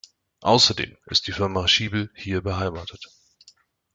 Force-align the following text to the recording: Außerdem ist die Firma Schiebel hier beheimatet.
Außerdem 0.41 0.97
ist 1.05 1.27
die 1.27 1.31
Firma 1.31 1.67
Schiebel 1.67 2.09
hier 2.15 2.41
beheimatet. 2.41 3.07